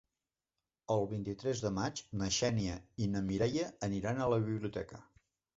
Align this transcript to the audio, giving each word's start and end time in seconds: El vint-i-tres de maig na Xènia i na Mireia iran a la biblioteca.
El 0.93 1.05
vint-i-tres 1.11 1.61
de 1.65 1.71
maig 1.75 2.01
na 2.23 2.31
Xènia 2.39 2.79
i 3.05 3.11
na 3.17 3.21
Mireia 3.29 3.69
iran 4.01 4.23
a 4.27 4.31
la 4.37 4.45
biblioteca. 4.49 5.05